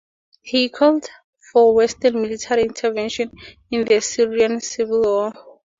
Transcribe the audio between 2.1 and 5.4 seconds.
military intervention in the Syrian Civil War.